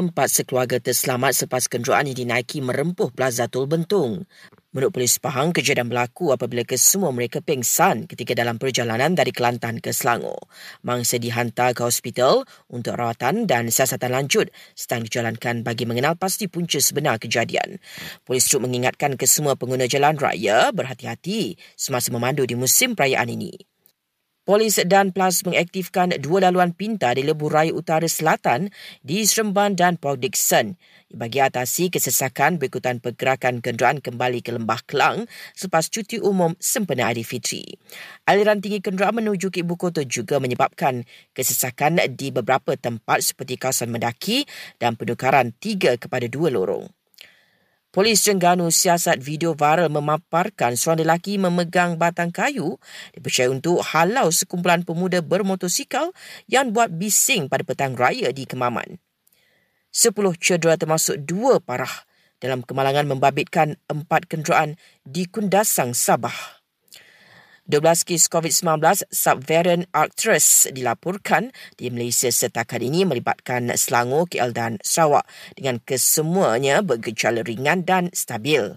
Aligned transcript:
Empat 0.00 0.32
sekeluarga 0.32 0.80
terselamat 0.80 1.36
selepas 1.36 1.68
kenderaan 1.68 2.08
yang 2.08 2.16
dinaiki 2.16 2.64
merempuh 2.64 3.12
Plaza 3.12 3.52
Tol 3.52 3.68
Bentung. 3.68 4.24
Menurut 4.72 4.96
polis 4.96 5.20
Pahang, 5.20 5.52
kejadian 5.52 5.92
berlaku 5.92 6.32
apabila 6.32 6.64
kesemua 6.64 7.12
mereka 7.12 7.44
pengsan 7.44 8.08
ketika 8.08 8.32
dalam 8.32 8.56
perjalanan 8.56 9.12
dari 9.12 9.28
Kelantan 9.28 9.76
ke 9.76 9.92
Selangor. 9.92 10.48
Mangsa 10.88 11.20
dihantar 11.20 11.76
ke 11.76 11.84
hospital 11.84 12.48
untuk 12.72 12.96
rawatan 12.96 13.44
dan 13.44 13.68
siasatan 13.68 14.16
lanjut 14.16 14.48
sedang 14.72 15.04
dijalankan 15.04 15.68
bagi 15.68 15.84
mengenal 15.84 16.16
pasti 16.16 16.48
punca 16.48 16.80
sebenar 16.80 17.20
kejadian. 17.20 17.76
Polis 18.24 18.48
turut 18.48 18.64
mengingatkan 18.64 19.20
kesemua 19.20 19.60
pengguna 19.60 19.84
jalan 19.84 20.16
raya 20.16 20.72
berhati-hati 20.72 21.60
semasa 21.76 22.08
memandu 22.08 22.48
di 22.48 22.56
musim 22.56 22.96
perayaan 22.96 23.28
ini. 23.36 23.69
Polis 24.50 24.82
dan 24.82 25.14
PLAS 25.14 25.46
mengaktifkan 25.46 26.10
dua 26.18 26.42
laluan 26.42 26.74
pintar 26.74 27.14
di 27.14 27.22
Lebuh 27.22 27.46
Raya 27.46 27.70
Utara 27.70 28.10
Selatan 28.10 28.66
di 28.98 29.22
Seremban 29.22 29.78
dan 29.78 29.94
Port 29.94 30.18
Dickson 30.18 30.74
bagi 31.14 31.38
atasi 31.38 31.86
kesesakan 31.86 32.58
berikutan 32.58 32.98
pergerakan 32.98 33.62
kenderaan 33.62 34.02
kembali 34.02 34.42
ke 34.42 34.50
Lembah 34.50 34.82
Kelang 34.90 35.30
selepas 35.54 35.86
cuti 35.86 36.18
umum 36.18 36.58
sempena 36.58 37.14
Aidilfitri. 37.14 37.78
Aliran 38.26 38.58
tinggi 38.58 38.82
kenderaan 38.82 39.22
menuju 39.22 39.54
ke 39.54 39.62
ibu 39.62 39.78
kota 39.78 40.02
juga 40.02 40.42
menyebabkan 40.42 41.06
kesesakan 41.30 42.02
di 42.18 42.34
beberapa 42.34 42.74
tempat 42.74 43.22
seperti 43.22 43.54
kawasan 43.54 43.94
Mendaki 43.94 44.50
dan 44.82 44.98
penukaran 44.98 45.54
tiga 45.62 45.94
kepada 45.94 46.26
dua 46.26 46.50
lorong. 46.50 46.90
Polis 47.90 48.22
Terengganu 48.22 48.70
siasat 48.70 49.18
video 49.18 49.50
viral 49.58 49.90
memaparkan 49.90 50.78
seorang 50.78 51.02
lelaki 51.02 51.42
memegang 51.42 51.98
batang 51.98 52.30
kayu 52.30 52.78
dipercayai 53.18 53.50
untuk 53.50 53.82
halau 53.82 54.30
sekumpulan 54.30 54.86
pemuda 54.86 55.18
bermotosikal 55.26 56.14
yang 56.46 56.70
buat 56.70 56.94
bising 56.94 57.50
pada 57.50 57.66
petang 57.66 57.98
raya 57.98 58.30
di 58.30 58.46
Kemaman. 58.46 59.02
Sepuluh 59.90 60.38
cedera 60.38 60.78
termasuk 60.78 61.18
dua 61.26 61.58
parah 61.58 62.06
dalam 62.38 62.62
kemalangan 62.62 63.10
membabitkan 63.10 63.74
empat 63.90 64.30
kenderaan 64.30 64.78
di 65.02 65.26
Kundasang, 65.26 65.90
Sabah. 65.90 66.59
12 67.70 68.02
kes 68.02 68.26
COVID-19 68.26 69.06
subvarian 69.14 69.86
Arcturus 69.94 70.66
dilaporkan 70.74 71.54
di 71.78 71.86
Malaysia 71.94 72.26
setakat 72.26 72.82
ini 72.82 73.06
melibatkan 73.06 73.70
Selangor, 73.78 74.26
KL 74.26 74.50
dan 74.50 74.82
Sarawak 74.82 75.22
dengan 75.54 75.78
kesemuanya 75.78 76.82
bergejala 76.82 77.46
ringan 77.46 77.86
dan 77.86 78.10
stabil. 78.10 78.74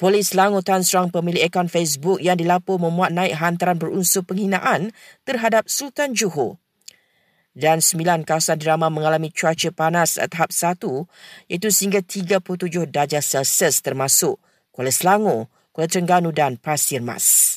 Polis 0.00 0.32
Selangor 0.32 0.64
Tan 0.64 0.80
serang 0.80 1.12
pemilik 1.12 1.44
akaun 1.44 1.68
Facebook 1.68 2.24
yang 2.24 2.40
dilapor 2.40 2.80
memuat 2.80 3.12
naik 3.12 3.36
hantaran 3.36 3.76
berunsur 3.76 4.24
penghinaan 4.24 4.96
terhadap 5.28 5.68
Sultan 5.68 6.16
Johor. 6.16 6.56
Dan 7.52 7.84
sembilan 7.84 8.24
kawasan 8.24 8.64
drama 8.64 8.88
mengalami 8.88 9.28
cuaca 9.28 9.68
panas 9.76 10.16
tahap 10.16 10.56
satu 10.56 11.04
iaitu 11.52 11.68
sehingga 11.68 12.00
37 12.00 12.88
darjah 12.88 13.20
Celsius 13.20 13.84
termasuk 13.84 14.40
Kuala 14.72 14.88
Selangor, 14.88 15.52
Kuala 15.74 15.90
Terengganu 15.90 16.30
dan 16.30 16.56
Pasir 16.56 17.02
Mas. 17.02 17.48